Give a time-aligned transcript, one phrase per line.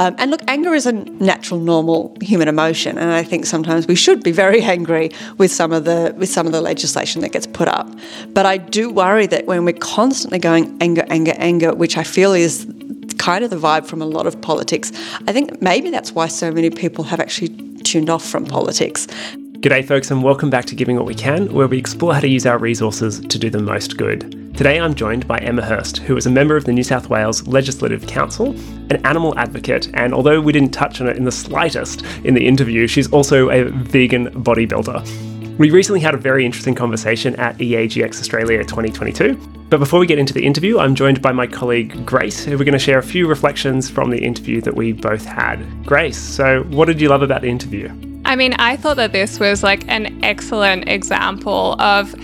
[0.00, 3.94] Um, and look, anger is a natural, normal human emotion, and I think sometimes we
[3.94, 7.46] should be very angry with some of the with some of the legislation that gets
[7.46, 7.86] put up.
[8.28, 12.32] But I do worry that when we're constantly going anger, anger, anger, which I feel
[12.32, 12.66] is
[13.18, 14.90] kind of the vibe from a lot of politics,
[15.28, 17.50] I think maybe that's why so many people have actually
[17.82, 19.06] tuned off from politics.
[19.60, 22.28] G'day, folks, and welcome back to Giving What We Can, where we explore how to
[22.28, 24.39] use our resources to do the most good.
[24.60, 27.46] Today I'm joined by Emma Hurst, who is a member of the New South Wales
[27.46, 28.50] Legislative Council,
[28.90, 32.46] an animal advocate, and although we didn't touch on it in the slightest in the
[32.46, 35.56] interview, she's also a vegan bodybuilder.
[35.56, 39.34] We recently had a very interesting conversation at EAGX Australia 2022.
[39.70, 42.64] But before we get into the interview, I'm joined by my colleague Grace, who we're
[42.64, 45.64] going to share a few reflections from the interview that we both had.
[45.86, 47.88] Grace, so what did you love about the interview?
[48.26, 52.14] I mean, I thought that this was like an excellent example of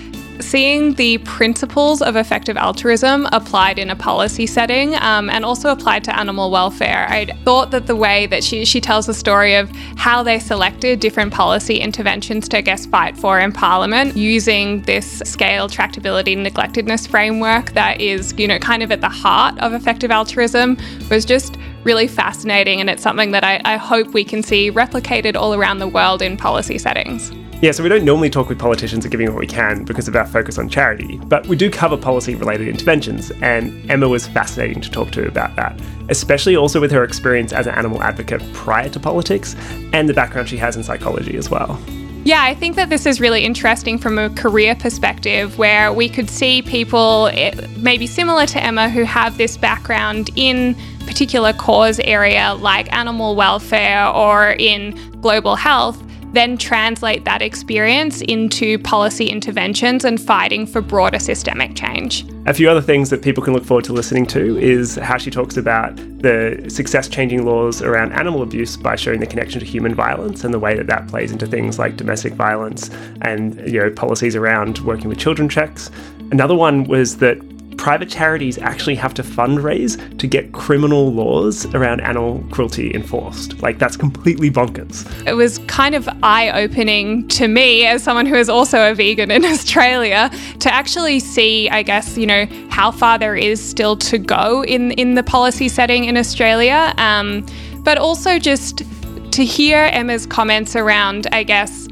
[0.40, 6.04] seeing the principles of effective altruism applied in a policy setting um, and also applied
[6.04, 7.06] to animal welfare.
[7.09, 11.01] I thought that the way that she, she tells the story of how they selected
[11.01, 17.07] different policy interventions to, I guess, fight for in Parliament using this scale, tractability, neglectedness
[17.07, 20.76] framework that is, you know, kind of at the heart of effective altruism
[21.10, 25.37] was just really fascinating, and it's something that I, I hope we can see replicated
[25.37, 27.32] all around the world in policy settings.
[27.62, 30.16] Yeah, so we don't normally talk with politicians at Giving What We Can because of
[30.16, 34.82] our focus on charity, but we do cover policy related interventions, and Emma was fascinating
[34.82, 38.88] to talk to about that, especially also with her experience as an animal advocate prior
[38.90, 39.54] to politics
[39.95, 41.80] and the background she has in psychology as well.
[42.27, 46.29] Yeah, I think that this is really interesting from a career perspective where we could
[46.29, 50.74] see people eh, maybe similar to Emma who have this background in
[51.07, 56.02] particular cause area like animal welfare or in global health
[56.37, 62.26] then translate that experience into policy interventions and fighting for broader systemic change.
[62.46, 65.31] A few other things that people can look forward to listening to is how she
[65.31, 69.94] talks about the success changing laws around animal abuse by showing the connection to human
[69.94, 72.91] violence and the way that that plays into things like domestic violence
[73.22, 75.91] and you know policies around working with children checks.
[76.30, 77.38] Another one was that
[77.76, 83.60] private charities actually have to fundraise to get criminal laws around animal cruelty enforced.
[83.62, 85.06] Like, that's completely bonkers.
[85.26, 89.31] It was kind of eye opening to me, as someone who is also a vegan
[89.31, 94.19] in Australia, to actually see, I guess, you know, how far there is still to
[94.19, 96.94] go in, in the policy setting in Australia.
[96.98, 97.47] Um,
[97.82, 98.82] but also just
[99.31, 101.88] to hear Emma's comments around, I guess,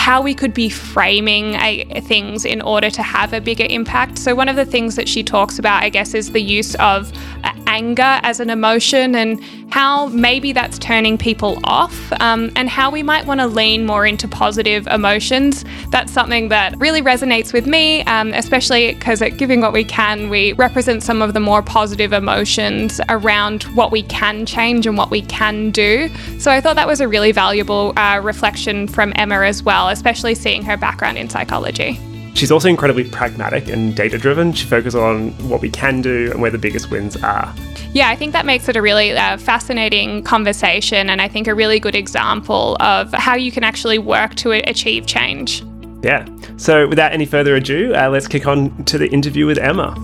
[0.00, 1.52] how we could be framing
[2.00, 4.16] things in order to have a bigger impact.
[4.16, 7.12] So, one of the things that she talks about, I guess, is the use of
[7.44, 9.38] uh, anger as an emotion and
[9.70, 14.06] how maybe that's turning people off um, and how we might want to lean more
[14.06, 15.64] into positive emotions.
[15.88, 20.28] That's something that really resonates with me, um, especially because at Giving What We Can,
[20.28, 25.10] we represent some of the more positive emotions around what we can change and what
[25.10, 26.10] we can do.
[26.38, 30.34] So I thought that was a really valuable uh, reflection from Emma as well, especially
[30.34, 31.98] seeing her background in psychology.
[32.34, 34.52] She's also incredibly pragmatic and data driven.
[34.52, 37.54] She focuses on what we can do and where the biggest wins are.
[37.92, 41.54] Yeah, I think that makes it a really uh, fascinating conversation and I think a
[41.54, 45.64] really good example of how you can actually work to achieve change.
[46.02, 46.24] Yeah.
[46.56, 49.94] So, without any further ado, uh, let's kick on to the interview with Emma.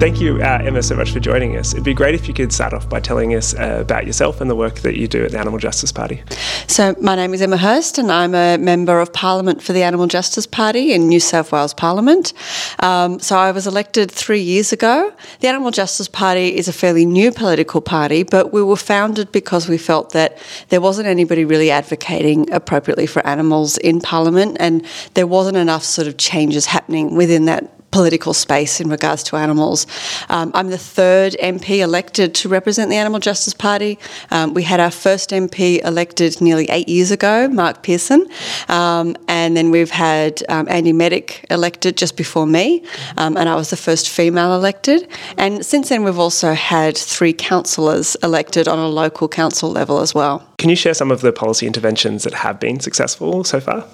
[0.00, 1.74] Thank you, uh, Emma, so much for joining us.
[1.74, 4.48] It'd be great if you could start off by telling us uh, about yourself and
[4.48, 6.22] the work that you do at the Animal Justice Party.
[6.66, 10.06] So, my name is Emma Hurst, and I'm a member of Parliament for the Animal
[10.06, 12.32] Justice Party in New South Wales Parliament.
[12.78, 15.12] Um, so, I was elected three years ago.
[15.40, 19.68] The Animal Justice Party is a fairly new political party, but we were founded because
[19.68, 20.38] we felt that
[20.70, 24.82] there wasn't anybody really advocating appropriately for animals in Parliament, and
[25.12, 29.86] there wasn't enough sort of changes happening within that political space in regards to animals.
[30.28, 33.98] Um, I'm the third MP elected to represent the Animal Justice Party.
[34.30, 38.26] Um, we had our first MP elected nearly eight years ago, Mark Pearson,
[38.68, 42.84] um, and then we've had um, Andi Meddick elected just before me,
[43.16, 45.08] um, and I was the first female elected.
[45.36, 50.14] And since then, we've also had three councillors elected on a local council level as
[50.14, 50.49] well.
[50.60, 53.88] Can you share some of the policy interventions that have been successful so far?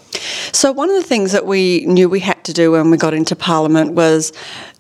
[0.51, 3.15] So, one of the things that we knew we had to do when we got
[3.15, 4.33] into Parliament was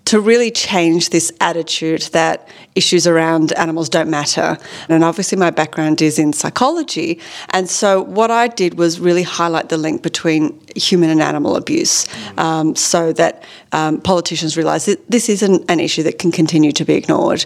[0.06, 4.58] to really change this attitude that issues around animals don't matter.
[4.88, 7.20] And obviously, my background is in psychology.
[7.50, 12.04] And so, what I did was really highlight the link between human and animal abuse
[12.36, 16.84] um, so that um, politicians realise that this isn't an issue that can continue to
[16.84, 17.44] be ignored.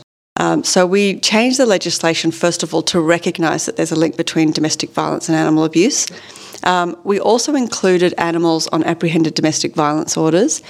[0.50, 4.16] Um, so we changed the legislation, first of all, to recognise that there's a link
[4.16, 6.08] between domestic violence and animal abuse.
[6.64, 10.60] Um, we also included animals on apprehended domestic violence orders,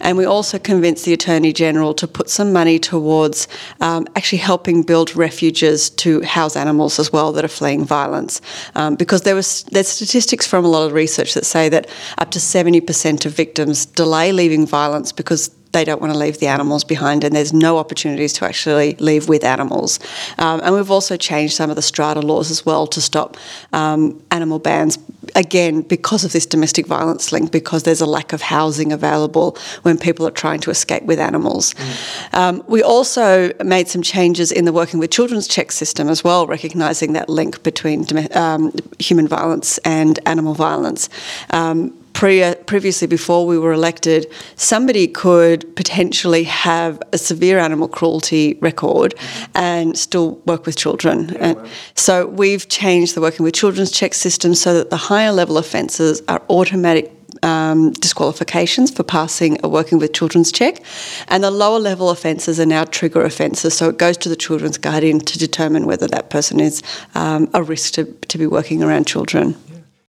[0.00, 3.48] and we also convinced the Attorney General to put some money towards
[3.80, 8.40] um, actually helping build refuges to house animals as well that are fleeing violence.
[8.74, 11.88] Um, because there was there's statistics from a lot of research that say that
[12.18, 16.46] up to 70% of victims delay leaving violence because they don't want to leave the
[16.46, 20.00] animals behind, and there's no opportunities to actually leave with animals.
[20.38, 23.36] Um, and we've also changed some of the strata laws as well to stop
[23.72, 24.98] um, animal bans,
[25.34, 29.98] again, because of this domestic violence link, because there's a lack of housing available when
[29.98, 31.74] people are trying to escape with animals.
[31.74, 32.34] Mm.
[32.34, 36.46] Um, we also made some changes in the working with children's check system as well,
[36.46, 41.08] recognising that link between um, human violence and animal violence.
[41.50, 44.26] Um, pre- previously, before we were elected,
[44.56, 49.14] somebody could potentially have a severe animal cruelty record
[49.54, 51.28] and still work with children.
[51.28, 51.66] Yeah, wow.
[51.94, 56.20] So we've changed the working with children's check system so that the higher level offences
[56.26, 57.12] are automatic
[57.44, 60.82] um, disqualifications for passing a working with children's check,
[61.28, 63.74] and the lower level offences are now trigger offences.
[63.74, 66.82] So it goes to the children's guardian to determine whether that person is
[67.14, 69.54] um, a risk to, to be working around children.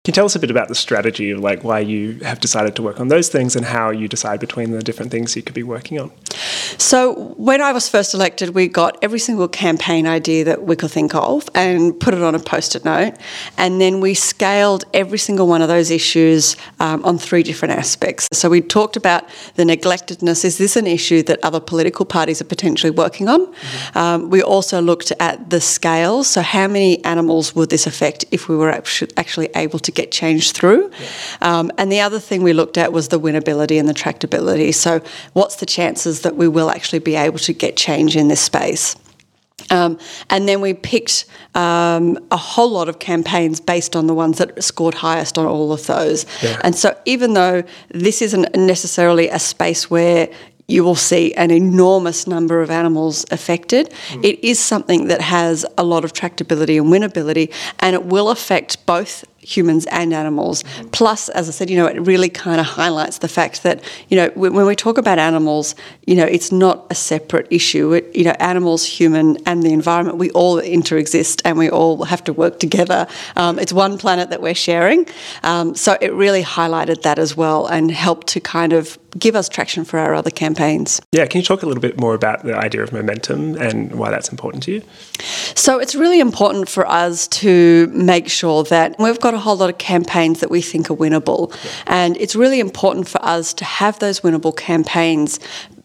[0.06, 2.74] Can you tell us a bit about the strategy of like why you have decided
[2.78, 5.54] to work on those things and how you decide between the different things you could
[5.54, 6.10] be working on?
[6.78, 10.90] So when I was first elected, we got every single campaign idea that we could
[10.90, 13.16] think of and put it on a post-it note,
[13.58, 18.30] and then we scaled every single one of those issues um, on three different aspects.
[18.32, 19.26] So we talked about
[19.56, 20.46] the neglectedness.
[20.46, 23.48] Is this an issue that other political parties are potentially working on?
[23.48, 23.98] Mm-hmm.
[23.98, 26.24] Um, we also looked at the scale.
[26.24, 30.12] So how many animals would this affect if we were actually able to to get
[30.12, 30.92] change through.
[31.00, 31.08] Yeah.
[31.42, 34.74] Um, and the other thing we looked at was the winnability and the tractability.
[34.74, 35.02] So,
[35.34, 38.96] what's the chances that we will actually be able to get change in this space?
[39.72, 40.00] Um,
[40.30, 44.64] and then we picked um, a whole lot of campaigns based on the ones that
[44.64, 46.26] scored highest on all of those.
[46.42, 46.60] Yeah.
[46.64, 50.30] And so, even though this isn't necessarily a space where
[50.70, 53.90] you will see an enormous number of animals affected.
[54.10, 54.24] Mm.
[54.24, 58.86] It is something that has a lot of tractability and winnability, and it will affect
[58.86, 60.64] both humans and animals.
[60.92, 64.18] Plus, as I said, you know, it really kind of highlights the fact that, you
[64.18, 65.76] know, when, when, we talk about animals,
[66.06, 67.94] you know, it's not a separate issue.
[67.94, 72.24] It, you know, animals, human, and the environment, we all interexist and we all have
[72.26, 73.08] to work together.
[73.36, 75.08] Um, it's one planet that we're sharing.
[75.44, 79.50] Um, so it really highlighted that as well and helped to kind of give us
[79.50, 81.02] traction for our other campaigns.
[81.12, 84.12] Yeah, can you talk a little bit more about the idea of momentum and why
[84.12, 84.84] that's important to you?
[85.56, 89.70] So it's really important for us to make sure that we've got a whole lot
[89.70, 91.52] of campaigns that we think are winnable.
[91.64, 91.72] Yeah.
[91.88, 95.40] And it's really important for us to have those winnable campaigns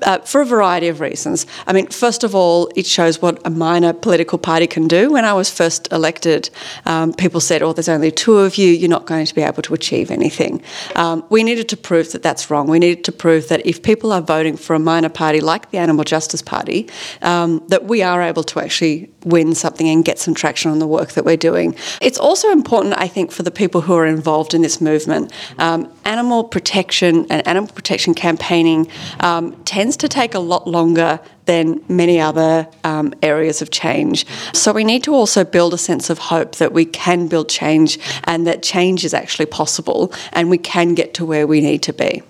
[0.05, 1.47] uh, for a variety of reasons.
[1.67, 5.13] I mean, first of all, it shows what a minor political party can do.
[5.13, 6.51] When I was first elected,
[6.87, 9.63] um, people said, oh, there's only two of you, you're not going to be able
[9.63, 10.63] to achieve anything.
[10.95, 12.69] Um, we needed to prove that that's wrong.
[12.69, 15.79] We needed to prove that if people are voting for a minor party like the
[15.79, 16.89] Animal Justice Party,
[17.23, 20.87] um, that we are able to actually win something and get some traction on the
[20.87, 21.75] work that we're doing.
[22.01, 25.33] It's also important, I think, for the people who are involved in this movement.
[25.59, 28.87] Um, animal protection and animal protection campaigning
[29.21, 34.27] um, tends tends to take a lot longer than many other um, areas of change.
[34.53, 37.99] So we need to also build a sense of hope that we can build change
[38.25, 41.93] and that change is actually possible and we can get to where we need to
[41.93, 42.23] be.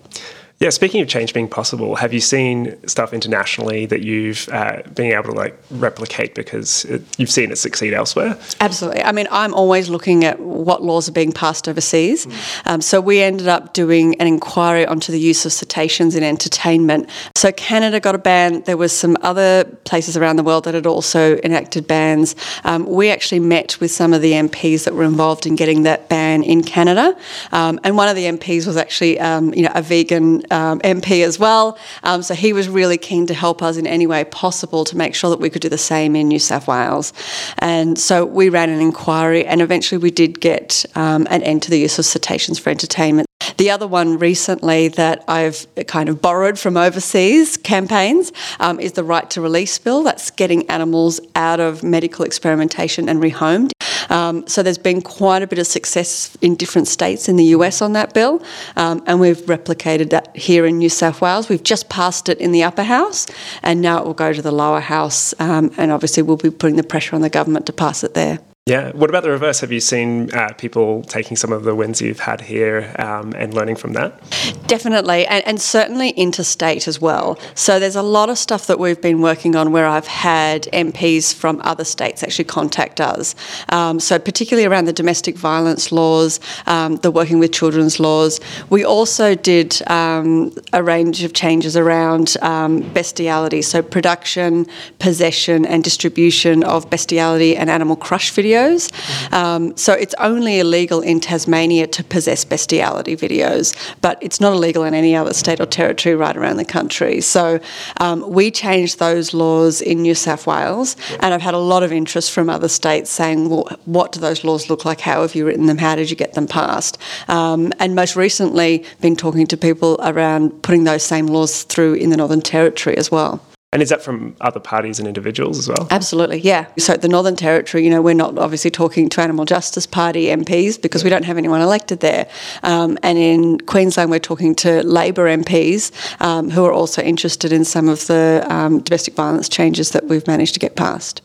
[0.65, 5.13] Yeah, speaking of change being possible, have you seen stuff internationally that you've uh, been
[5.13, 8.39] able to like replicate because it, you've seen it succeed elsewhere?
[8.61, 9.03] Absolutely.
[9.03, 12.25] I mean, I'm always looking at what laws are being passed overseas.
[12.25, 12.63] Mm.
[12.65, 17.11] Um, so we ended up doing an inquiry onto the use of cetaceans in entertainment.
[17.37, 18.63] So Canada got a ban.
[18.63, 22.37] There was some other places around the world that had also enacted bans.
[22.65, 26.09] Um, we actually met with some of the MPs that were involved in getting that
[26.09, 27.15] ban in Canada,
[27.53, 31.25] um, and one of the MPs was actually, um, you know, a vegan um, MP
[31.25, 31.77] as well.
[32.05, 35.15] Um, so he was really keen to help us in any way possible to make
[35.15, 37.13] sure that we could do the same in New South Wales.
[37.59, 41.71] And so we ran an inquiry, and eventually we did get um, an end to
[41.71, 43.27] the use of cetaceans for entertainment.
[43.57, 49.05] The other one recently that I've kind of borrowed from overseas campaigns um, is the
[49.05, 50.03] right to release bill.
[50.03, 53.71] That's getting animals out of medical experimentation and rehomed.
[54.11, 57.83] Um, so there's been quite a bit of success in different states in the US
[57.83, 58.43] on that bill,
[58.77, 61.49] um, and we've replicated that here in New South Wales.
[61.49, 63.27] We've just passed it in the upper house,
[63.63, 66.77] and now it will go to the lower house, um, and obviously we'll be putting
[66.77, 68.39] the pressure on the government to pass it there.
[68.67, 68.93] Yeah.
[68.93, 69.61] What about the reverse?
[69.61, 73.53] Have you seen uh, people taking some of the wins you've had here um, and
[73.53, 74.19] learning from that?
[74.67, 77.39] Definitely, and, and, certainly interstate as well.
[77.55, 81.35] So there's a lot of stuff that we've been working on where I've had MPs
[81.35, 83.35] from other states actually contact us.
[83.69, 88.41] Um, so particularly around the domestic violence laws, um, the working with children's laws.
[88.71, 94.67] We also did um, a range of changes around um, bestiality, so production,
[95.01, 99.33] possession, and distribution of bestiality and animal crush videos videos.
[99.33, 104.85] Um, so it's only illegal in Tasmania to possess bestiality videos, but it's not illegal
[104.85, 107.21] in any other state or territory right around the country.
[107.21, 107.61] So
[108.01, 111.93] um, we changed those laws in New South Wales, and I've had a lot of
[111.93, 115.01] interest from other states saying, well, what do those laws look like?
[115.01, 115.79] How have you written them?
[115.79, 116.99] How did you get them passed?
[117.29, 122.11] Um, and most recently, been talking to people around putting those same laws through in
[122.11, 123.41] the Northern Territory as well.
[123.75, 125.89] And is that from other parties and individuals as well?
[125.91, 126.69] Absolutely, yeah.
[126.79, 130.81] So the Northern Territory, you know, we're not obviously talking to Animal Justice Party MPs
[130.81, 132.29] because we don't have anyone elected there.
[132.63, 135.91] Um, and in Queensland, we're talking to Labor MPs
[136.23, 140.27] um, who are also interested in some of the um, domestic violence changes that we've
[140.29, 141.21] managed to get passed.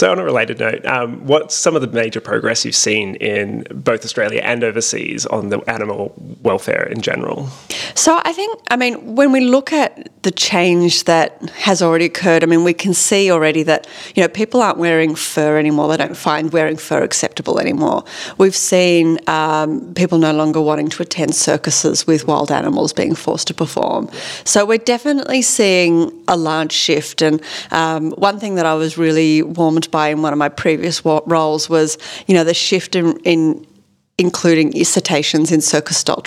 [0.00, 3.66] So, on a related note, um, what's some of the major progress you've seen in
[3.70, 7.50] both Australia and overseas on the animal welfare in general?
[7.94, 12.42] So, I think, I mean, when we look at the change that has already occurred,
[12.42, 15.88] I mean, we can see already that, you know, people aren't wearing fur anymore.
[15.88, 18.02] They don't find wearing fur acceptable anymore.
[18.38, 23.48] We've seen um, people no longer wanting to attend circuses with wild animals being forced
[23.48, 24.08] to perform.
[24.44, 27.20] So, we're definitely seeing a large shift.
[27.20, 31.04] And um, one thing that I was really warmed by in one of my previous
[31.04, 33.66] roles was, you know, the shift in, in
[34.20, 36.22] including cetaceans in circus style.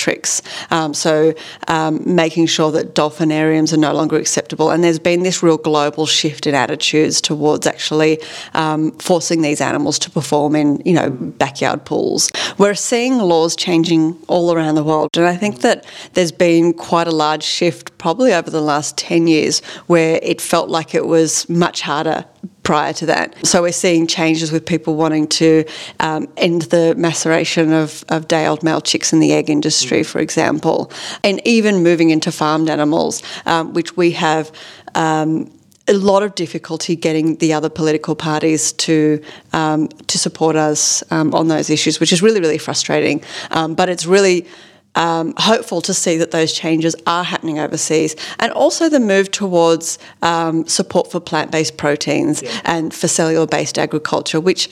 [0.71, 1.33] Um, so,
[1.67, 4.71] um, making sure that dolphinariums are no longer acceptable.
[4.71, 8.19] And there's been this real global shift in attitudes towards actually
[8.55, 12.31] um, forcing these animals to perform in, you know, backyard pools.
[12.57, 15.09] We're seeing laws changing all around the world.
[15.15, 19.27] And I think that there's been quite a large shift probably over the last 10
[19.27, 22.25] years where it felt like it was much harder
[22.63, 23.33] prior to that.
[23.47, 25.63] So we're seeing changes with people wanting to
[26.01, 30.19] um, end the maceration of, of day old male chicks in the egg industry, for
[30.19, 30.91] example,
[31.23, 34.51] and even moving into farmed animals, um, which we have.
[34.95, 35.49] Um,
[35.85, 41.35] a lot of difficulty getting the other political parties to um, to support us um,
[41.35, 43.21] on those issues, which is really really frustrating.
[43.51, 44.47] Um, but it's really
[44.95, 49.99] um, hopeful to see that those changes are happening overseas, and also the move towards
[50.21, 52.61] um, support for plant based proteins yeah.
[52.65, 54.69] and for cellular based agriculture, which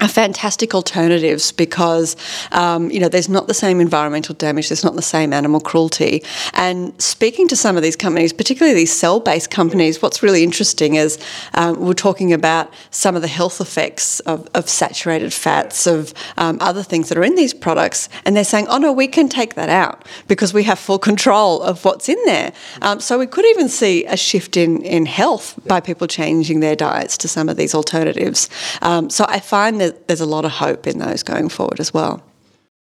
[0.00, 2.16] are fantastic alternatives because
[2.52, 6.22] um, you know there's not the same environmental damage, there's not the same animal cruelty.
[6.52, 11.18] And speaking to some of these companies, particularly these cell-based companies, what's really interesting is
[11.54, 16.58] um, we're talking about some of the health effects of, of saturated fats, of um,
[16.60, 19.54] other things that are in these products, and they're saying, "Oh no, we can take
[19.54, 23.46] that out because we have full control of what's in there." Um, so we could
[23.46, 27.56] even see a shift in in health by people changing their diets to some of
[27.56, 28.50] these alternatives.
[28.82, 31.92] Um, so I find that there's a lot of hope in those going forward as
[31.92, 32.22] well.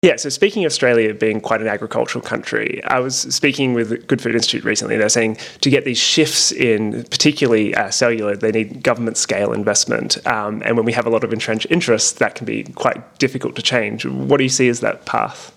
[0.03, 4.19] Yeah, so speaking of Australia being quite an agricultural country, I was speaking with Good
[4.19, 4.97] Food Institute recently.
[4.97, 10.17] They're saying to get these shifts in, particularly uh, cellular, they need government scale investment.
[10.25, 13.55] Um, and when we have a lot of entrenched interests, that can be quite difficult
[13.57, 14.03] to change.
[14.03, 15.55] What do you see as that path?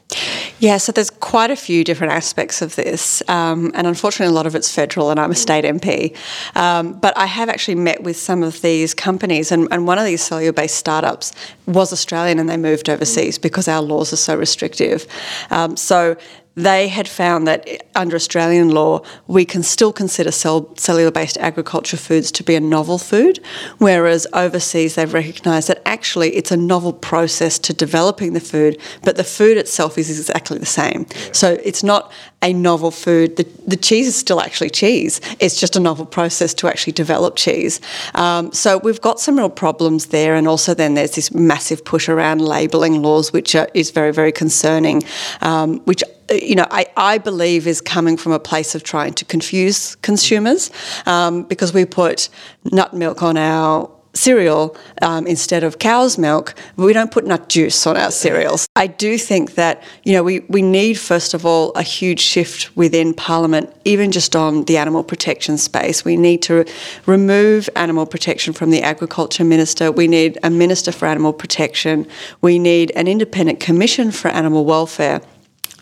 [0.59, 4.47] Yeah, so there's quite a few different aspects of this, um, and unfortunately, a lot
[4.47, 6.17] of it's federal, and I'm a state MP.
[6.55, 10.05] Um, but I have actually met with some of these companies, and, and one of
[10.05, 11.33] these cellular based startups
[11.67, 15.07] was Australian and they moved overseas because our laws are so restrictive.
[15.51, 16.17] Um, so
[16.57, 21.97] they had found that under Australian law, we can still consider cell, cellular based agriculture
[21.97, 23.41] foods to be a novel food,
[23.79, 29.17] whereas overseas they've recognised that actually it's a novel process to developing the food, but
[29.17, 31.07] the food itself is exactly the same.
[31.33, 33.37] So it's not a novel food.
[33.37, 37.37] The, the cheese is still actually cheese, it's just a novel process to actually develop
[37.37, 37.81] cheese.
[38.15, 42.09] Um, so we've got some real problems there, and also then there's this massive push
[42.09, 45.03] around labelling laws, which are, is very, very concerning,
[45.41, 49.25] um, which you know, I, I believe is coming from a place of trying to
[49.25, 50.71] confuse consumers
[51.07, 52.29] um, because we put
[52.65, 56.55] nut milk on our cereal um, instead of cow's milk.
[56.77, 58.67] We don't put nut juice on our cereals.
[58.77, 62.75] I do think that, you know, we, we need, first of all, a huge shift
[62.77, 66.05] within Parliament, even just on the animal protection space.
[66.05, 66.65] We need to
[67.07, 69.91] remove animal protection from the Agriculture Minister.
[69.91, 72.07] We need a Minister for Animal Protection.
[72.41, 75.21] We need an independent commission for animal welfare.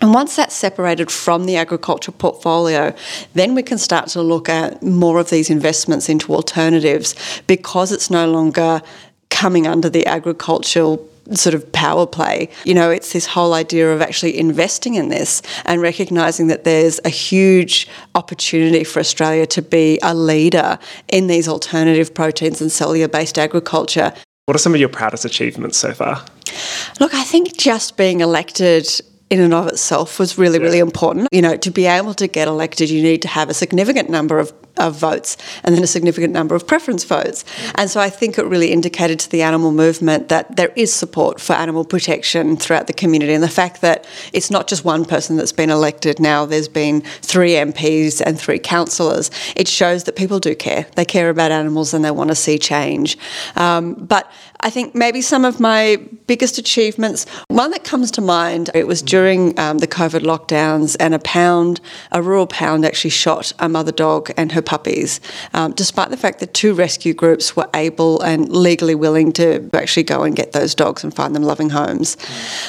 [0.03, 2.93] And once that's separated from the agriculture portfolio,
[3.35, 7.15] then we can start to look at more of these investments into alternatives
[7.47, 8.83] because it's no longer
[9.31, 12.49] coming under the agricultural sort of power play.
[12.65, 16.99] You know, it's this whole idea of actually investing in this and recognizing that there's
[17.05, 23.07] a huge opportunity for Australia to be a leader in these alternative proteins and cellular
[23.07, 24.13] based agriculture.
[24.47, 26.25] What are some of your proudest achievements so far?
[26.99, 28.89] Look, I think just being elected
[29.33, 31.27] in and of itself was really, really important.
[31.33, 34.39] You know, to be able to get elected, you need to have a significant number
[34.39, 37.45] of of votes and then a significant number of preference votes.
[37.75, 41.41] And so I think it really indicated to the animal movement that there is support
[41.41, 43.33] for animal protection throughout the community.
[43.35, 47.03] And the fact that it's not just one person that's been elected now, there's been
[47.21, 50.87] three MPs and three councillors, it shows that people do care.
[50.97, 53.19] They care about animals and they want to see change.
[53.57, 55.97] Um, but I think maybe some of my
[56.29, 61.15] biggest achievements, one that comes to mind, it was during um, the COVID lockdowns, and
[61.15, 61.81] a pound,
[62.13, 65.21] a rural pound, actually shot a mother dog and her puppies,
[65.55, 70.03] um, despite the fact that two rescue groups were able and legally willing to actually
[70.03, 72.17] go and get those dogs and find them loving homes.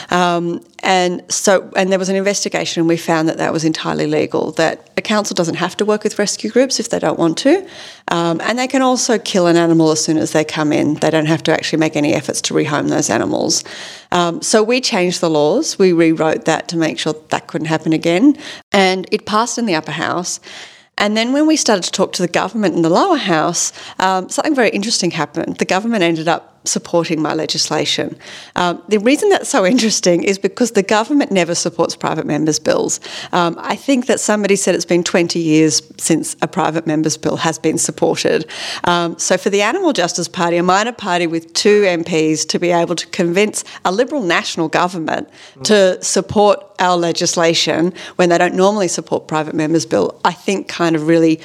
[0.09, 4.05] Um, and so, and there was an investigation, and we found that that was entirely
[4.05, 4.51] legal.
[4.51, 7.65] That a council doesn't have to work with rescue groups if they don't want to,
[8.09, 10.95] um, and they can also kill an animal as soon as they come in.
[10.95, 13.63] They don't have to actually make any efforts to rehome those animals.
[14.11, 15.79] Um, so we changed the laws.
[15.79, 18.37] We rewrote that to make sure that couldn't happen again,
[18.73, 20.41] and it passed in the upper house.
[20.97, 24.29] And then when we started to talk to the government in the lower house, um,
[24.29, 25.57] something very interesting happened.
[25.57, 28.17] The government ended up supporting my legislation.
[28.55, 32.99] Um, the reason that's so interesting is because the government never supports private members' bills.
[33.31, 37.37] Um, I think that somebody said it's been 20 years since a private members' bill
[37.37, 38.45] has been supported.
[38.85, 42.71] Um, so for the Animal Justice Party, a minor party with two MPs, to be
[42.71, 45.63] able to convince a Liberal national government mm.
[45.63, 50.95] to support our legislation when they don't normally support private members' bill, I think kind
[50.95, 51.39] of really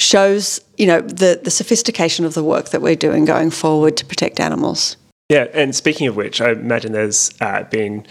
[0.00, 4.04] shows you know the the sophistication of the work that we're doing going forward to
[4.04, 4.96] protect animals.
[5.28, 8.06] Yeah, and speaking of which, I imagine there's uh, been,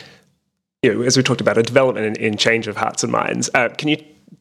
[0.84, 3.50] you know, as we talked about, a development in, in change of hearts and minds.
[3.56, 3.98] Uh, can you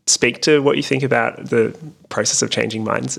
[0.07, 1.75] speak to what you think about the
[2.11, 3.19] process of changing minds?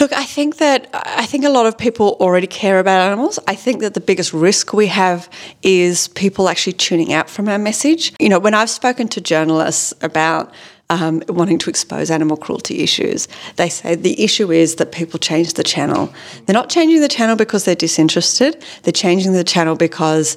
[0.00, 3.38] Look, I think that I think a lot of people already care about animals.
[3.46, 5.30] I think that the biggest risk we have
[5.62, 8.12] is people actually tuning out from our message.
[8.18, 10.52] You know, when I've spoken to journalists about
[10.94, 13.28] um, wanting to expose animal cruelty issues.
[13.56, 16.12] They say the issue is that people change the channel.
[16.46, 20.36] They're not changing the channel because they're disinterested, they're changing the channel because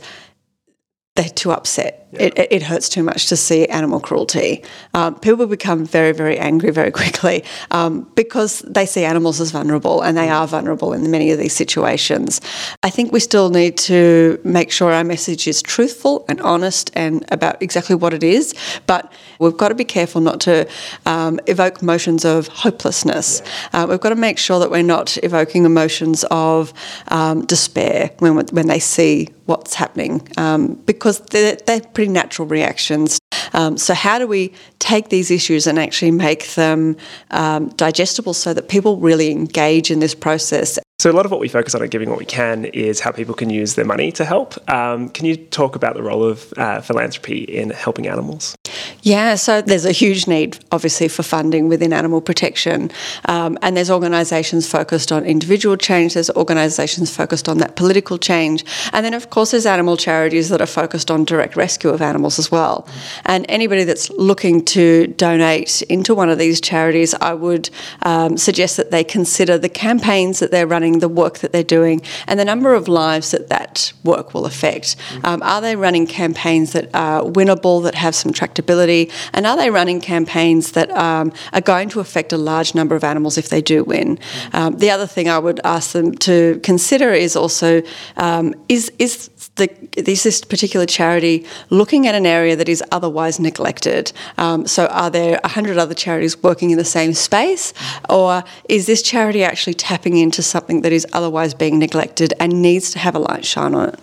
[1.16, 2.07] they're too upset.
[2.12, 2.22] Yeah.
[2.22, 4.64] It, it, hurts too much to see animal cruelty.
[4.94, 10.02] Um, people become very, very angry very quickly um, because they see animals as vulnerable
[10.02, 12.40] and they are vulnerable in many of these situations.
[12.82, 17.26] I think we still need to make sure our message is truthful and honest and
[17.30, 20.66] about exactly what it is, but we've got to be careful not to
[21.06, 23.42] um, evoke emotions of hopelessness.
[23.74, 23.84] Yeah.
[23.84, 26.72] Uh, we've got to make sure that we're not evoking emotions of
[27.10, 33.18] um, despair when, when they see what's happening um, because they're, they're pretty natural reactions.
[33.54, 36.96] Um, so, how do we take these issues and actually make them
[37.32, 41.40] um, digestible so that people really engage in this process so, a lot of what
[41.40, 44.12] we focus on at Giving What We Can is how people can use their money
[44.14, 44.58] to help.
[44.68, 48.58] Um, can you talk about the role of uh, philanthropy in helping animals?
[49.04, 52.90] Yeah, so there's a huge need, obviously, for funding within animal protection.
[53.26, 58.66] Um, and there's organisations focused on individual change, there's organisations focused on that political change.
[58.92, 62.40] And then, of course, there's animal charities that are focused on direct rescue of animals
[62.40, 62.88] as well.
[63.24, 67.70] And anybody that's looking to donate into one of these charities, I would
[68.02, 72.02] um, suggest that they consider the campaigns that they're running the work that they're doing,
[72.28, 74.96] and the number of lives that that work will affect.
[75.24, 79.70] Um, are they running campaigns that are winnable, that have some tractability, and are they
[79.70, 83.62] running campaigns that um, are going to affect a large number of animals if they
[83.62, 84.20] do win?
[84.54, 87.82] Um, the other thing I would ask them to consider is also
[88.18, 93.40] um, is is the, is this particular charity looking at an area that is otherwise
[93.40, 94.12] neglected?
[94.38, 97.74] Um, so, are there 100 other charities working in the same space?
[98.10, 102.92] Or is this charity actually tapping into something that is otherwise being neglected and needs
[102.92, 104.00] to have a light shine on it?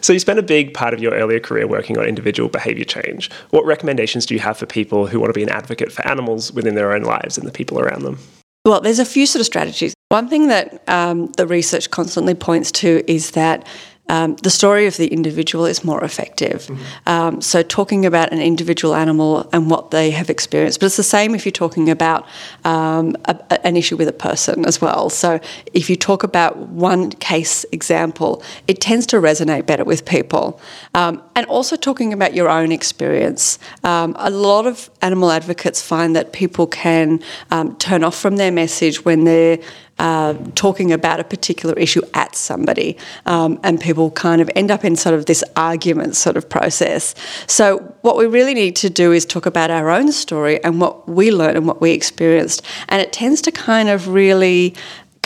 [0.00, 3.30] So, you spent a big part of your earlier career working on individual behaviour change.
[3.50, 6.52] What recommendations do you have for people who want to be an advocate for animals
[6.52, 8.18] within their own lives and the people around them?
[8.64, 9.94] Well, there's a few sort of strategies.
[10.08, 13.66] One thing that um, the research constantly points to is that
[14.08, 16.66] um, the story of the individual is more effective.
[16.66, 17.08] Mm-hmm.
[17.08, 21.02] Um, so, talking about an individual animal and what they have experienced, but it's the
[21.02, 22.26] same if you're talking about
[22.64, 25.10] um, a, a, an issue with a person as well.
[25.10, 25.40] So,
[25.72, 30.60] if you talk about one case example, it tends to resonate better with people.
[30.94, 33.58] Um, and also talking about your own experience.
[33.84, 38.52] Um, a lot of animal advocates find that people can um, turn off from their
[38.52, 39.58] message when they're
[39.98, 44.84] uh, talking about a particular issue at somebody, um, and people kind of end up
[44.84, 47.14] in sort of this argument sort of process.
[47.46, 51.08] So, what we really need to do is talk about our own story and what
[51.08, 54.74] we learned and what we experienced, and it tends to kind of really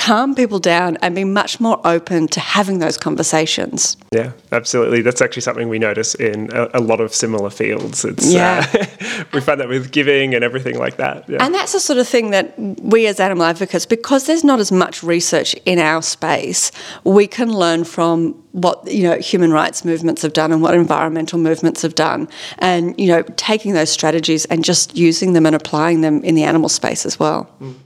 [0.01, 3.99] calm people down and be much more open to having those conversations.
[4.13, 5.03] Yeah, absolutely.
[5.03, 8.07] That's actually something we notice in a, a lot of similar fields.
[8.07, 8.67] It's, yeah.
[8.73, 11.29] Uh, we find that with giving and everything like that.
[11.29, 11.45] Yeah.
[11.45, 14.73] And that's the sort of thing that we as animal advocates, because there's not as
[14.73, 16.73] much research in our space,
[17.05, 21.39] we can learn from what you know human rights movements have done and what environmental
[21.39, 26.01] movements have done and you know taking those strategies and just using them and applying
[26.01, 27.49] them in the animal space as well.
[27.61, 27.77] Mm.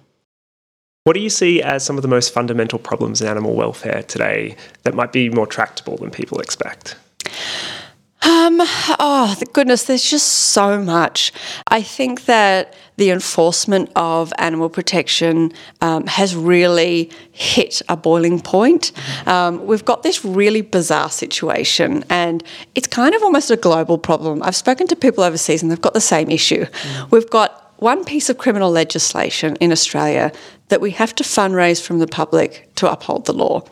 [1.05, 4.57] What do you see as some of the most fundamental problems in animal welfare today
[4.85, 6.97] that might be more tractable than people expect?
[8.23, 8.57] Um,
[8.99, 11.31] oh, goodness, there's just so much.
[11.69, 18.93] I think that the enforcement of animal protection um, has really hit a boiling point.
[19.27, 22.43] Um, we've got this really bizarre situation, and
[22.75, 24.43] it's kind of almost a global problem.
[24.43, 26.65] I've spoken to people overseas, and they've got the same issue.
[26.65, 27.11] Mm.
[27.11, 30.33] We've got one piece of criminal legislation in Australia
[30.69, 33.63] that we have to fundraise from the public to uphold the law.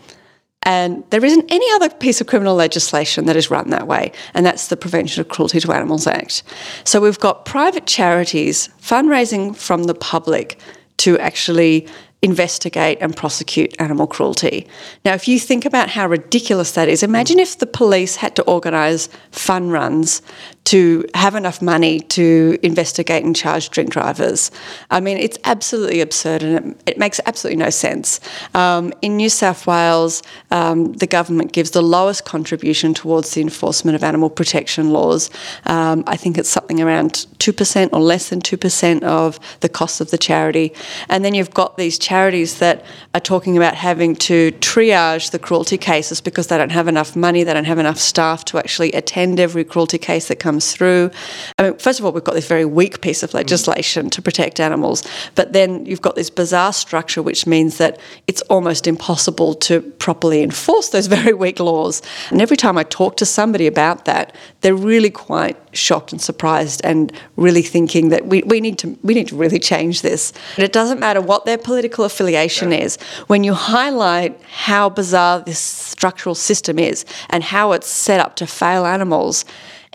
[0.65, 4.47] And there isn't any other piece of criminal legislation that is run that way, and
[4.47, 6.45] that's the Prevention of Cruelty to Animals Act.
[6.85, 10.59] So we've got private charities fundraising from the public
[10.99, 11.89] to actually
[12.23, 14.67] investigate and prosecute animal cruelty.
[15.05, 18.43] Now, if you think about how ridiculous that is, imagine if the police had to
[18.45, 20.23] organise fun runs
[20.65, 24.53] to have enough money to investigate and charge drink drivers.
[24.91, 28.21] I mean, it's absolutely absurd and it, it makes absolutely no sense.
[28.55, 33.97] Um, in New South Wales, um, the government gives the lowest contribution towards the enforcement
[33.97, 35.31] of animal protection laws.
[35.67, 40.13] Um, I think it's something around 2% or less than 2% of the cost of
[40.13, 40.73] the charity.
[41.09, 45.79] And then you've got these charities that are talking about having to triage the cruelty
[45.79, 49.41] cases because they don't have enough money, they don't have enough staff to actually attend
[49.41, 51.11] every cruelty case that comes through.
[51.59, 54.61] I mean, first of all, we've got this very weak piece of legislation to protect
[54.61, 55.03] animals,
[55.37, 60.43] but then you've got this bizarre structure which means that it's almost impossible to properly
[60.43, 62.03] enforce those very weak laws.
[62.29, 66.81] And every time I talk to somebody about that, they're really quite shocked and surprised
[66.85, 70.33] and really thinking that we, we need to we need to really change this.
[70.57, 72.97] And it doesn't matter what their political affiliation is.
[73.27, 78.47] When you highlight how bizarre this structural system is and how it's set up to
[78.47, 79.45] fail animals,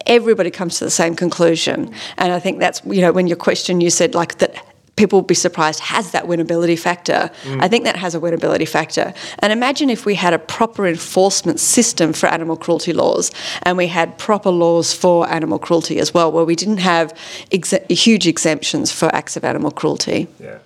[0.06, 1.93] everybody comes to the same conclusion.
[2.17, 4.56] And I think that's, you know, when your question you said like that
[4.98, 7.32] people will be surprised has that winnability factor.
[7.43, 7.63] Mm.
[7.63, 9.13] I think that has a winnability factor.
[9.39, 13.32] And imagine if we had a proper enforcement system for animal cruelty laws
[13.63, 17.17] and we had proper laws for animal cruelty as well, where we didn't have
[17.52, 20.28] ex- huge exemptions for acts of animal cruelty.
[20.39, 20.58] Yeah.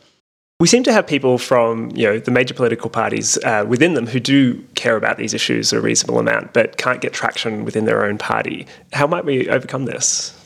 [0.61, 4.05] We seem to have people from you know the major political parties uh, within them
[4.05, 8.05] who do care about these issues a reasonable amount, but can't get traction within their
[8.05, 8.67] own party.
[8.93, 10.37] How might we overcome this?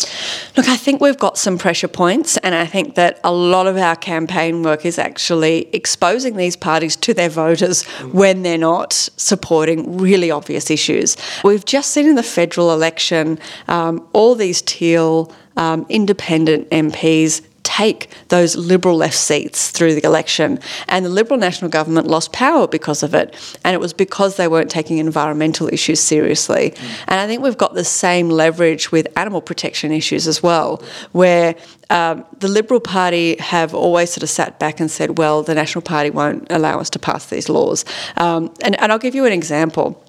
[0.56, 3.76] Look, I think we've got some pressure points, and I think that a lot of
[3.76, 9.98] our campaign work is actually exposing these parties to their voters when they're not supporting
[9.98, 11.18] really obvious issues.
[11.44, 18.10] We've just seen in the federal election um, all these teal um, independent MPs take
[18.30, 20.60] those Liberal left seats through the election.
[20.88, 23.36] And the Liberal National Government lost power because of it.
[23.66, 26.72] And it was because they weren't taking environmental issues seriously.
[26.72, 27.04] Mm.
[27.08, 31.56] And I think we've got the same leverage with animal protection issues as well, where
[31.90, 35.82] um, the Liberal Party have always sort of sat back and said, well, the National
[35.82, 37.84] Party won't allow us to pass these laws.
[38.18, 40.02] Um, and, and I'll give you an example.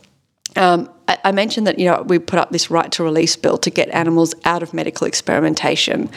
[0.57, 3.71] Um, I, mentioned that you know we put up this right to release bill to
[3.71, 6.11] get animals out of medical experimentation,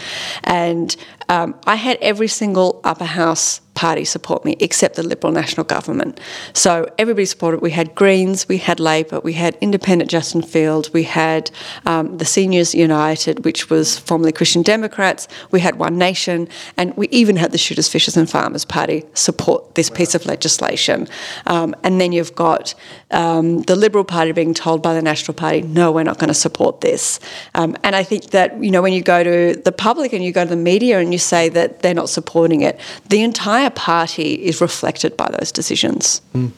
[0.43, 0.95] and
[1.29, 6.19] um, I had every single upper house party support me except the Liberal National Government.
[6.51, 7.61] So everybody supported.
[7.61, 11.49] We had Greens, we had Labor, we had Independent Justin Field, we had
[11.85, 17.07] um, the Seniors United, which was formerly Christian Democrats, we had One Nation, and we
[17.21, 21.07] even had the Shooters, Fishers and Farmers Party support this piece of legislation.
[21.45, 22.75] Um, and then you've got
[23.11, 26.41] um, the Liberal Party being told by the National Party, no, we're not going to
[26.47, 27.21] support this.
[27.55, 30.33] Um, and I think that, you know, when you go to the public and you
[30.33, 33.85] go to the media and you say that they're not supporting it, the entire entire
[33.85, 36.21] party is reflected by those decisions.
[36.33, 36.51] Mm.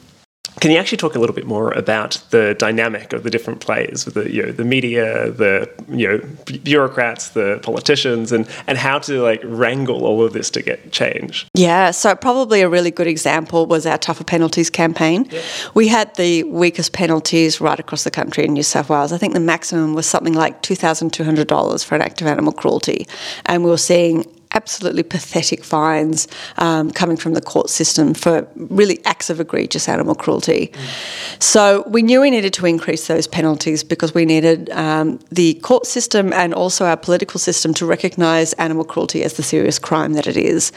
[0.60, 4.04] Can you actually talk a little bit more about the dynamic of the different players,
[4.04, 6.20] the you know the media, the you know
[6.62, 11.46] bureaucrats, the politicians, and and how to like wrangle all of this to get change?
[11.54, 15.26] Yeah, so probably a really good example was our tougher penalties campaign.
[15.30, 15.40] Yeah.
[15.74, 19.10] We had the weakest penalties right across the country in New South Wales.
[19.10, 22.20] I think the maximum was something like two thousand two hundred dollars for an act
[22.20, 23.06] of animal cruelty,
[23.46, 29.04] and we were seeing absolutely pathetic fines um, coming from the court system for really
[29.04, 30.68] acts of egregious animal cruelty.
[30.72, 31.42] Mm.
[31.42, 35.86] So we knew we needed to increase those penalties because we needed um, the court
[35.86, 40.26] system and also our political system to recognise animal cruelty as the serious crime that
[40.26, 40.72] it is.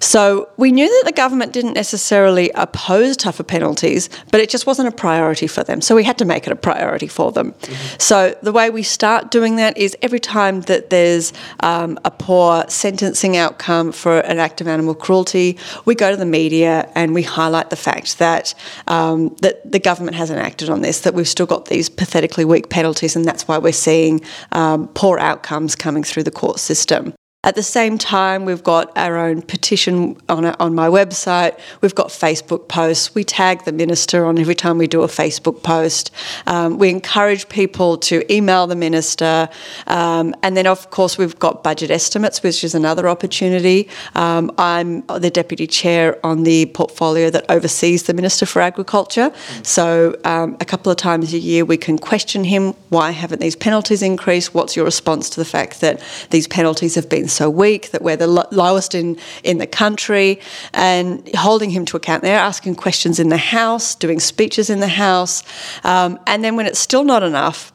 [0.00, 4.88] So we knew that the government didn't necessarily oppose tougher penalties, but it just wasn't
[4.88, 5.80] a priority for them.
[5.80, 7.52] So we had to make it a priority for them.
[7.52, 7.96] Mm-hmm.
[7.98, 12.64] So the way we start doing that is every time that there's um, a poor
[13.10, 17.22] sentencing outcome for an act of animal cruelty, we go to the media and we
[17.22, 18.54] highlight the fact that
[18.86, 22.68] um, that the government hasn't acted on this, that we've still got these pathetically weak
[22.68, 24.20] penalties, and that's why we're seeing
[24.52, 27.12] um, poor outcomes coming through the court system.
[27.42, 31.58] At the same time, we've got our own petition on, on my website.
[31.80, 33.14] We've got Facebook posts.
[33.14, 36.10] We tag the minister on every time we do a Facebook post.
[36.46, 39.48] Um, we encourage people to email the minister.
[39.86, 43.88] Um, and then, of course, we've got budget estimates, which is another opportunity.
[44.14, 49.32] Um, I'm the deputy chair on the portfolio that oversees the Minister for Agriculture.
[49.62, 53.56] So, um, a couple of times a year, we can question him why haven't these
[53.56, 54.52] penalties increased?
[54.52, 58.16] What's your response to the fact that these penalties have been so weak, that we're
[58.16, 60.40] the lo- lowest in, in the country,
[60.72, 64.88] and holding him to account there, asking questions in the House, doing speeches in the
[64.88, 65.42] House.
[65.84, 67.72] Um, and then when it's still not enough,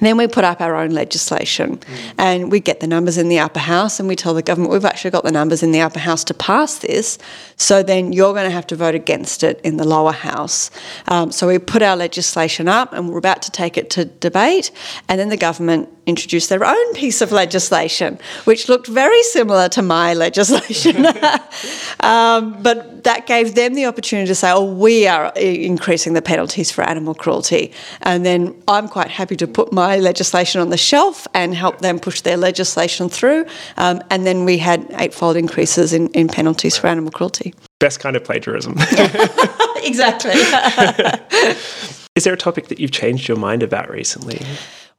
[0.00, 2.14] then we put up our own legislation mm.
[2.18, 4.84] and we get the numbers in the upper house and we tell the government we've
[4.84, 7.18] actually got the numbers in the upper house to pass this.
[7.56, 10.70] So then you're going to have to vote against it in the lower house.
[11.08, 14.70] Um, so we put our legislation up and we're about to take it to debate.
[15.08, 19.82] And then the government introduced their own piece of legislation, which looked very similar to
[19.82, 21.04] my legislation.
[22.00, 26.70] um, but that gave them the opportunity to say, oh, we are increasing the penalties
[26.70, 27.72] for animal cruelty.
[28.02, 32.00] And then I'm quite happy to put my legislation on the shelf and help them
[32.00, 33.46] push their legislation through.
[33.76, 37.54] Um, and then we had eightfold increases in, in penalties for animal cruelty.
[37.78, 38.74] Best kind of plagiarism.
[39.82, 40.32] exactly.
[42.16, 44.40] Is there a topic that you've changed your mind about recently?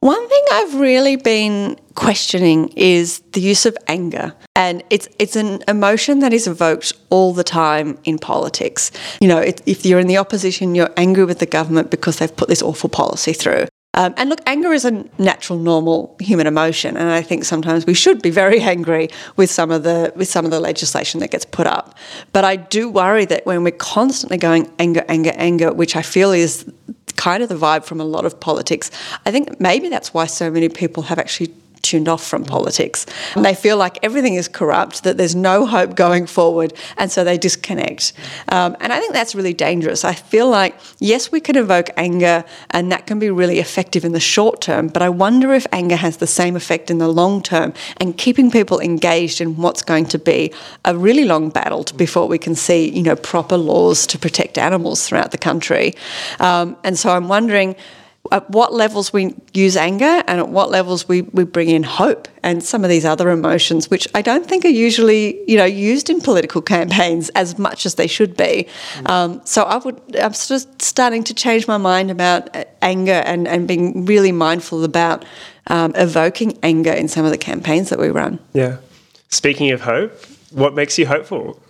[0.00, 4.32] One thing I've really been questioning is the use of anger.
[4.56, 8.90] And it's it's an emotion that is evoked all the time in politics.
[9.20, 12.34] You know, it, if you're in the opposition, you're angry with the government because they've
[12.34, 13.66] put this awful policy through.
[13.94, 17.94] Um, and look, anger is a natural, normal human emotion, and I think sometimes we
[17.94, 21.44] should be very angry with some of the with some of the legislation that gets
[21.44, 21.96] put up.
[22.32, 26.30] But I do worry that when we're constantly going anger, anger, anger, which I feel
[26.30, 26.70] is
[27.16, 28.90] kind of the vibe from a lot of politics.
[29.26, 33.06] I think maybe that's why so many people have actually tuned off from politics.
[33.34, 37.24] And they feel like everything is corrupt, that there's no hope going forward, and so
[37.24, 38.12] they disconnect.
[38.48, 40.04] Um, and I think that's really dangerous.
[40.04, 44.12] I feel like, yes, we can evoke anger, and that can be really effective in
[44.12, 47.42] the short term, but I wonder if anger has the same effect in the long
[47.42, 50.52] term and keeping people engaged in what's going to be
[50.84, 55.06] a really long battle before we can see, you know, proper laws to protect animals
[55.06, 55.94] throughout the country.
[56.38, 57.76] Um, and so I'm wondering
[58.32, 62.28] at what levels we use anger and at what levels we, we bring in hope
[62.42, 66.10] and some of these other emotions, which I don't think are usually, you know, used
[66.10, 68.68] in political campaigns as much as they should be.
[69.06, 73.48] Um, so I would, I'm sort of starting to change my mind about anger and,
[73.48, 75.24] and being really mindful about
[75.66, 78.38] um, evoking anger in some of the campaigns that we run.
[78.52, 78.78] Yeah.
[79.28, 80.12] Speaking of hope,
[80.50, 81.60] what makes you hopeful?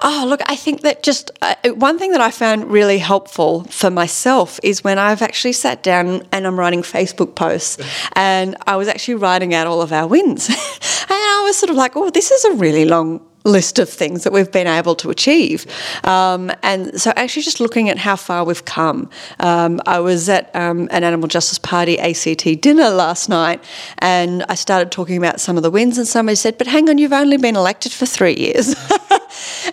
[0.00, 3.90] Oh, look, I think that just uh, one thing that I found really helpful for
[3.90, 7.78] myself is when I've actually sat down and I'm writing Facebook posts
[8.12, 10.48] and I was actually writing out all of our wins.
[10.50, 10.56] and
[11.10, 14.32] I was sort of like, oh, this is a really long list of things that
[14.32, 15.66] we've been able to achieve.
[16.04, 19.10] Um, and so, actually, just looking at how far we've come.
[19.40, 23.64] Um, I was at um, an Animal Justice Party ACT dinner last night
[23.98, 26.98] and I started talking about some of the wins, and somebody said, But hang on,
[26.98, 28.74] you've only been elected for three years.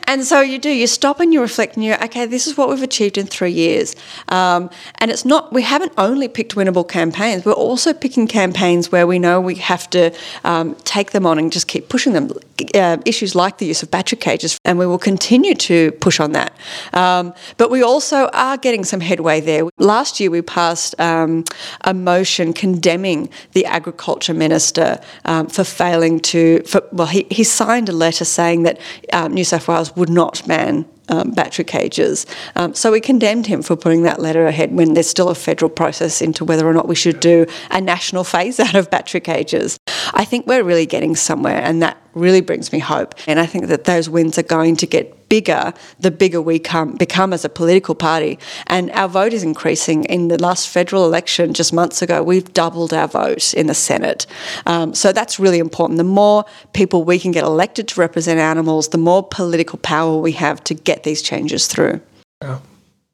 [0.07, 2.69] and so you do, you stop and you reflect and you okay, this is what
[2.69, 3.95] we've achieved in three years.
[4.29, 9.07] Um, and it's not, we haven't only picked winnable campaigns, we're also picking campaigns where
[9.07, 10.13] we know we have to
[10.43, 12.31] um, take them on and just keep pushing them.
[12.73, 16.31] Uh, issues like the use of battery cages, and we will continue to push on
[16.31, 16.53] that.
[16.93, 19.63] Um, but we also are getting some headway there.
[19.77, 21.43] Last year, we passed um,
[21.81, 27.89] a motion condemning the agriculture minister um, for failing to, for, well, he, he signed
[27.89, 28.79] a letter saying that
[29.11, 32.25] um, New South Wales would not ban um, battery cages.
[32.55, 35.69] Um, so we condemned him for putting that letter ahead when there's still a federal
[35.69, 39.77] process into whether or not we should do a national phase out of battery cages.
[40.15, 43.13] I think we're really getting somewhere, and that really brings me hope.
[43.27, 46.95] And I think that those wins are going to get bigger the bigger we come,
[46.95, 48.39] become as a political party.
[48.67, 50.05] And our vote is increasing.
[50.05, 54.25] In the last federal election just months ago, we've doubled our vote in the Senate.
[54.65, 55.97] Um, so that's really important.
[55.97, 60.33] The more people we can get elected to represent animals, the more political power we
[60.33, 61.99] have to get these changes through.
[62.41, 62.61] Oh,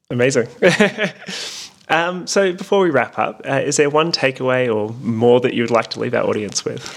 [0.10, 0.48] amazing.
[1.92, 5.64] um, so before we wrap up, uh, is there one takeaway or more that you
[5.64, 6.96] would like to leave our audience with?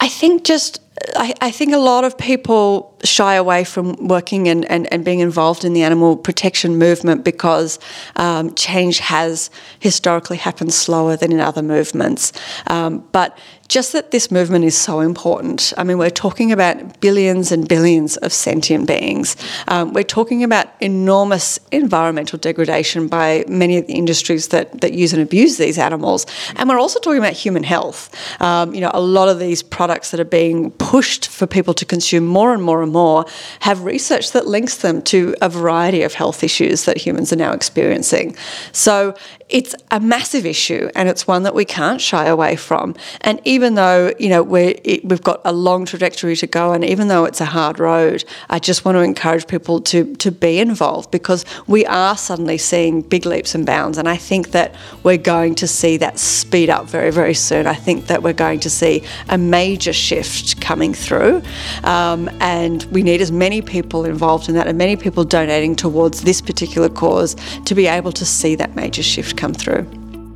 [0.00, 0.80] I think just
[1.16, 5.20] I, I, think a lot of people shy away from working and, and, and being
[5.20, 7.78] involved in the animal protection movement because
[8.16, 12.32] um, change has historically happened slower than in other movements.
[12.66, 13.38] Um, but
[13.72, 15.72] just that this movement is so important.
[15.78, 19.34] I mean, we're talking about billions and billions of sentient beings.
[19.66, 25.14] Um, we're talking about enormous environmental degradation by many of the industries that, that use
[25.14, 26.26] and abuse these animals.
[26.56, 28.14] And we're also talking about human health.
[28.42, 31.86] Um, you know, a lot of these products that are being pushed for people to
[31.86, 33.24] consume more and more and more
[33.60, 37.52] have research that links them to a variety of health issues that humans are now
[37.52, 38.36] experiencing.
[38.72, 39.14] So
[39.52, 42.96] it's a massive issue and it's one that we can't shy away from.
[43.20, 47.08] And even though, you know, we we've got a long trajectory to go and even
[47.08, 51.10] though it's a hard road, I just want to encourage people to, to be involved
[51.10, 53.98] because we are suddenly seeing big leaps and bounds.
[53.98, 57.66] And I think that we're going to see that speed up very, very soon.
[57.66, 61.42] I think that we're going to see a major shift coming through.
[61.84, 66.22] Um, and we need as many people involved in that and many people donating towards
[66.22, 67.36] this particular cause
[67.66, 69.82] to be able to see that major shift come through.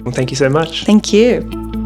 [0.02, 0.84] Well, thank you so much.
[0.84, 1.85] Thank you.